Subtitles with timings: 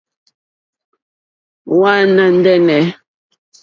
[1.79, 2.81] Wàná ndɛ́nɛ̀.